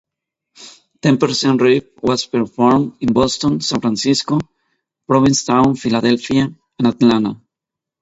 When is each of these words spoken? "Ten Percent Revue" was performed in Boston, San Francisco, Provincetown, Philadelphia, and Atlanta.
"Ten 1.03 1.15
Percent 1.19 1.61
Revue" 1.61 1.91
was 2.01 2.25
performed 2.25 2.97
in 3.01 3.13
Boston, 3.13 3.61
San 3.61 3.81
Francisco, 3.81 4.39
Provincetown, 5.05 5.75
Philadelphia, 5.75 6.51
and 6.79 6.87
Atlanta. 6.87 7.39